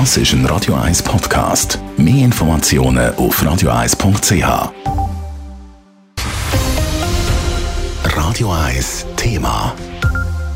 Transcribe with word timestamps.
Das 0.00 0.16
ist 0.16 0.32
ein 0.32 0.44
Radio 0.46 0.74
1 0.74 1.04
Podcast. 1.04 1.78
Mehr 1.96 2.24
Informationen 2.24 3.14
auf 3.14 3.40
radio1.ch. 3.40 4.72
Radio 8.02 8.52
1 8.52 9.06
Thema. 9.14 9.72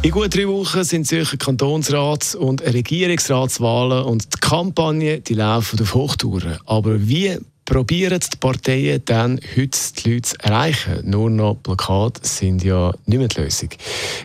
In 0.03 0.11
gut 0.11 0.35
drei 0.35 0.49
Wochen 0.49 0.83
sind 0.83 1.07
Zürcher 1.07 1.37
Kantonsrats- 1.37 2.35
und 2.35 2.63
Regierungsratswahlen 2.63 4.07
und 4.07 4.35
die 4.35 4.41
Kampagne 4.41 5.21
die 5.21 5.35
laufen 5.35 5.81
auf 5.81 5.95
Hochtouren. 5.95 6.59
Aber 6.67 7.07
wie 7.07 7.39
probieren 7.69 8.19
die 8.19 8.37
Parteien 8.39 9.03
dann 9.05 9.39
heute 9.55 9.79
die 9.99 10.11
Leute 10.11 10.23
zu 10.23 10.37
erreichen? 10.41 11.03
Nur 11.05 11.29
noch 11.29 11.57
Plakate 11.63 12.27
sind 12.27 12.65
ja 12.65 12.95
nicht 13.05 13.19
mehr 13.19 13.29
die 13.29 13.43
Lösung. 13.43 13.69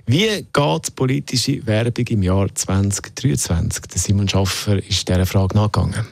Wie 0.05 0.28
geht 0.28 0.96
politische 0.96 1.68
Werbung 1.68 2.07
im 2.07 2.24
Jahr 2.24 2.48
2023? 2.56 3.84
Der 3.88 4.00
Simon 4.00 4.29
Schaffer 4.29 4.78
ist 4.78 5.10
dieser 5.10 5.25
Frage 5.25 5.57
nachgegangen. 5.57 6.07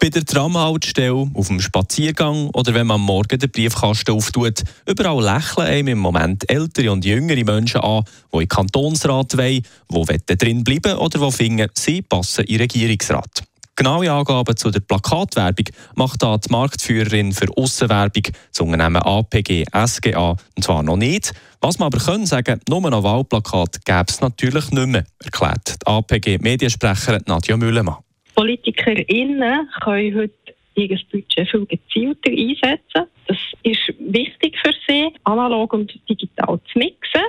Bei 0.00 0.08
der 0.08 0.24
Tramhaltestelle, 0.24 1.28
auf 1.34 1.48
dem 1.48 1.60
Spaziergang 1.60 2.48
oder 2.50 2.72
wenn 2.72 2.86
man 2.86 3.00
am 3.00 3.06
Morgen 3.06 3.40
den 3.40 3.50
Briefkasten 3.50 4.12
auftut, 4.12 4.62
überall 4.86 5.20
lächeln 5.20 5.66
einem 5.66 5.88
im 5.88 5.98
Moment 5.98 6.48
ältere 6.48 6.92
und 6.92 7.04
jüngere 7.04 7.44
Menschen 7.44 7.80
an, 7.80 8.04
die 8.32 8.42
in 8.42 8.48
Kantonsrat 8.48 9.36
wollen, 9.36 9.64
die 9.90 10.36
drin 10.36 10.62
bleiben 10.62 10.96
oder 10.96 11.18
die 11.18 11.32
finden, 11.32 11.68
sie 11.74 12.02
passen 12.02 12.44
in 12.44 12.58
Regierungsrat. 12.58 13.47
Genaue 13.78 14.10
Angaben 14.10 14.56
zu 14.56 14.72
der 14.72 14.80
Plakatwerbung 14.80 15.66
macht 15.94 16.20
da 16.24 16.36
die 16.36 16.50
Marktführerin 16.50 17.30
für 17.30 17.46
Aussenwerbung, 17.56 18.24
das 18.50 18.60
Unternehmen 18.60 19.00
APG 19.00 19.66
SGA, 19.86 20.30
und 20.30 20.62
zwar 20.64 20.82
noch 20.82 20.96
nicht. 20.96 21.32
Was 21.60 21.78
man 21.78 21.86
aber 21.86 22.04
können 22.04 22.26
sagen, 22.26 22.60
nur 22.68 22.80
noch 22.90 23.04
Wahlplakat 23.04 23.84
gäbe 23.84 24.06
es 24.08 24.20
natürlich 24.20 24.72
nicht 24.72 24.88
mehr, 24.88 25.06
erklärt 25.22 25.80
die 25.80 25.86
APG-Mediensprecherin 25.86 27.22
Nadja 27.28 27.56
Müllemann. 27.56 27.98
PolitikerInnen 28.34 29.68
können 29.80 30.16
heute 30.16 30.34
ihr 30.74 30.98
Budget 31.12 31.48
viel 31.48 31.66
gezielter 31.66 32.32
einsetzen. 32.32 33.08
Das 33.28 33.38
ist 33.62 33.94
wichtig 34.00 34.58
für 34.60 34.72
sie, 34.88 35.14
analog 35.22 35.72
und 35.72 35.96
digital 36.10 36.58
zu 36.72 36.78
mixen. 36.80 37.22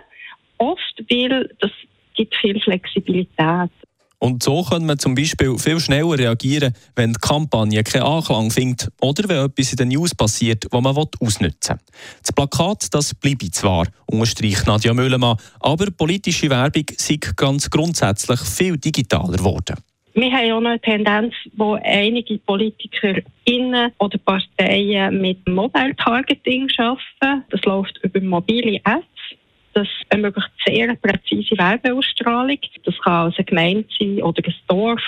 Oft, 0.57 1.03
weil 1.11 1.47
das 1.59 1.69
gibt 2.15 2.35
viel 2.37 2.59
Flexibilität. 2.59 3.69
Und 4.19 4.43
so 4.43 4.63
kann 4.63 4.85
man 4.85 4.99
zum 4.99 5.15
Beispiel 5.15 5.57
viel 5.57 5.79
schneller 5.79 6.17
reagieren, 6.17 6.73
wenn 6.95 7.13
die 7.13 7.19
Kampagne 7.19 7.83
keinen 7.83 8.03
Anklang 8.03 8.51
findet 8.51 8.89
oder 9.01 9.27
wenn 9.29 9.45
etwas 9.45 9.71
in 9.71 9.77
den 9.77 9.87
News 9.89 10.13
passiert, 10.13 10.65
das 10.69 10.81
man 10.81 10.95
ausnutzen 10.95 11.77
will. 11.77 11.85
Das 12.21 12.33
Plakat 12.33 12.93
das 12.93 13.15
bleibe 13.15 13.49
zwar, 13.51 13.87
unterstreicht 14.07 14.67
Nadja 14.67 14.93
Müllemann, 14.93 15.37
aber 15.61 15.89
politische 15.91 16.49
Werbung 16.49 16.85
sei 16.97 17.17
ganz 17.35 17.69
grundsätzlich 17.69 18.41
viel 18.41 18.77
digitaler 18.77 19.37
geworden. 19.37 19.77
Wir 20.15 20.31
haben 20.31 20.51
auch 20.51 20.59
noch 20.59 20.69
eine 20.71 20.81
Tendenz, 20.81 21.33
wo 21.55 21.77
einige 21.81 22.39
PolitikerInnen 22.39 23.91
oder 23.99 24.17
Parteien 24.17 25.21
mit 25.21 25.47
Mobile 25.47 25.95
Targeting 25.95 26.67
arbeiten. 26.77 27.45
Das 27.49 27.61
läuft 27.61 27.99
über 28.03 28.19
mobile 28.19 28.81
Apps. 28.83 29.05
Das 29.73 29.87
ermöglicht 30.09 30.49
sehr 30.65 30.95
präzise 30.95 31.57
Werbeausstrahlung. 31.57 32.59
Das 32.83 32.97
kann 32.99 33.13
also 33.13 33.37
eine 33.37 33.45
Gemeinde 33.45 33.85
sein 33.97 34.21
oder 34.21 34.43
ein 34.43 34.55
Dorf. 34.67 35.03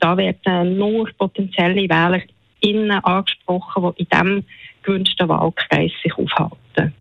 Da 0.00 0.16
werden 0.16 0.76
nur 0.76 1.10
potenzielle 1.16 1.88
WählerInnen 1.88 3.04
angesprochen, 3.04 3.94
die 3.96 4.02
in 4.02 4.08
diesem 4.10 4.44
gewünschten 4.82 5.28
Wahlkreis 5.28 5.92
sich 6.02 6.14
aufhalten. 6.18 6.93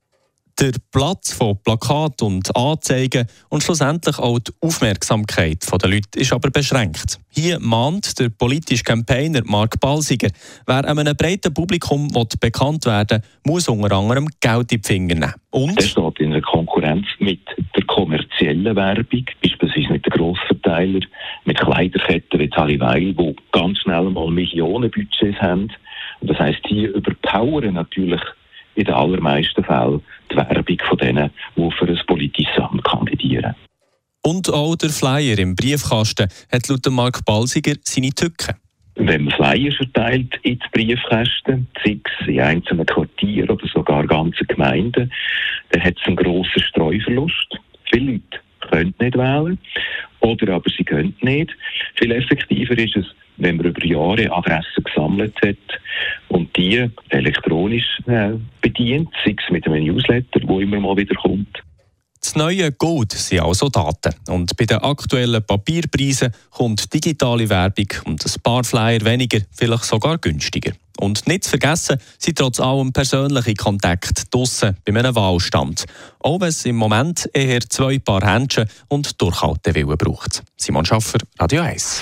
Der 0.63 0.71
Platz 0.93 1.33
von 1.33 1.57
Plakat 1.61 2.21
und 2.21 2.55
Anzeigen 2.55 3.27
und 3.49 3.61
schlussendlich 3.63 4.17
auch 4.17 4.39
die 4.39 4.53
Aufmerksamkeit 4.61 5.57
der 5.69 5.89
Leute 5.89 6.17
ist 6.17 6.31
aber 6.31 6.51
beschränkt. 6.51 7.19
Hier 7.31 7.59
mahnt 7.59 8.17
der 8.17 8.29
politische 8.29 8.85
Campaigner 8.85 9.41
Mark 9.43 9.77
Balsiger, 9.81 10.29
wer 10.65 10.87
einem 10.87 11.17
breiten 11.17 11.53
Publikum 11.53 12.07
bekannt 12.39 12.85
werden 12.85 13.21
will, 13.21 13.51
muss 13.51 13.67
unter 13.67 13.93
anderem 13.93 14.29
Geld 14.39 14.71
in 14.71 14.81
die 14.81 14.87
Finger 14.87 15.15
nehmen. 15.15 15.33
Und? 15.49 15.81
Er 15.81 15.83
steht 15.83 16.19
in 16.21 16.31
einer 16.31 16.41
Konkurrenz 16.41 17.07
mit 17.19 17.41
der 17.75 17.83
kommerziellen 17.83 18.73
Werbung, 18.73 19.25
beispielsweise 19.41 19.91
mit 19.91 20.05
den 20.05 20.11
Grossverteilern, 20.11 21.05
mit 21.43 21.59
Kleiderketten 21.59 22.39
wie 22.39 22.49
Halliweil, 22.49 23.13
die 23.13 23.35
ganz 23.51 23.79
schnell 23.79 24.09
mal 24.09 24.31
Millionen 24.31 24.89
Budgets 24.89 25.41
haben. 25.41 25.73
Und 26.21 26.29
das 26.29 26.39
heisst, 26.39 26.61
hier 26.67 26.93
überpowern 26.93 27.73
natürlich 27.73 28.21
in 28.75 28.85
den 28.85 28.93
allermeisten 28.93 29.63
Fällen 29.63 30.01
die 30.31 30.35
Werbung 30.35 30.77
von 30.87 30.97
denen, 30.97 31.31
die 31.55 31.71
für 31.77 31.87
ein 31.87 31.99
politisches 32.07 32.57
Amt 32.57 32.83
kandidieren. 32.83 33.55
Und 34.25 34.49
auch 34.51 34.75
der 34.75 34.89
Flyer 34.89 35.37
im 35.37 35.55
Briefkasten 35.55 36.29
hat 36.51 36.69
laut 36.69 36.89
Mark 36.89 37.25
Balsiger 37.25 37.75
seine 37.83 38.11
Tücken. 38.11 38.55
Wenn 38.95 39.25
man 39.25 39.33
Flyers 39.33 39.75
verteilt 39.75 40.39
in 40.43 40.59
die 40.59 40.69
Briefkästen, 40.71 41.67
sei 41.83 41.99
es 42.03 42.27
in 42.27 42.39
einzelnen 42.39 42.85
Quartieren 42.85 43.49
oder 43.49 43.67
sogar 43.67 44.05
ganzen 44.05 44.47
Gemeinden, 44.47 45.11
dann 45.71 45.83
hat 45.83 45.95
es 45.99 46.05
einen 46.05 46.15
grossen 46.15 46.61
Streuverlust. 46.61 47.59
Viele 47.91 48.13
Leute 48.13 48.39
können 48.69 48.93
nicht 48.99 49.17
wählen 49.17 49.57
oder 50.19 50.53
aber 50.53 50.69
sie 50.69 50.83
können 50.83 51.15
nicht. 51.21 51.51
Viel 51.95 52.11
effektiver 52.11 52.77
ist 52.77 52.95
es, 52.95 53.05
wenn 53.37 53.57
man 53.57 53.65
über 53.65 53.85
Jahre 53.85 54.31
Adressen 54.31 54.83
gesammelt 54.83 55.35
hat 55.43 55.79
und 56.29 56.55
die 56.55 56.87
elektronisch 57.09 57.52
äh, 57.69 58.33
bedient, 58.61 59.09
sei 59.23 59.35
es 59.37 59.51
mit 59.51 59.65
einem 59.67 59.83
Newsletter, 59.83 60.39
wo 60.45 60.59
immer 60.59 60.79
mal 60.79 60.97
wieder 60.97 61.15
kommt. 61.15 61.63
Das 62.23 62.35
neue 62.35 62.71
Gold 62.71 63.11
sind 63.11 63.41
also 63.41 63.67
Daten. 63.67 64.15
Und 64.29 64.55
bei 64.55 64.65
den 64.65 64.77
aktuellen 64.77 65.45
Papierpreisen 65.45 66.31
kommt 66.51 66.93
digitale 66.93 67.49
Werbung 67.49 67.87
und 68.05 68.25
ein 68.25 68.41
paar 68.41 68.63
Flyer 68.63 69.03
weniger, 69.03 69.39
vielleicht 69.51 69.83
sogar 69.83 70.17
günstiger. 70.19 70.71
Und 70.99 71.27
nicht 71.27 71.43
zu 71.43 71.49
vergessen 71.49 71.97
sind 72.17 72.37
trotz 72.37 72.61
allem 72.61 72.93
persönliche 72.93 73.55
Kontakte 73.55 74.23
draussen 74.31 74.77
bei 74.85 74.97
einem 74.97 75.15
Wahlstand. 75.15 75.83
Auch 76.19 76.39
wenn 76.39 76.47
es 76.47 76.65
im 76.65 76.77
Moment 76.77 77.29
eher 77.33 77.59
zwei 77.61 77.99
Paar 77.99 78.25
Händchen 78.25 78.69
und 78.87 79.21
Durchhaltewillen 79.21 79.97
braucht. 79.97 80.43
Simon 80.55 80.85
Schaffer, 80.85 81.19
Radio 81.39 81.61
1. 81.63 82.01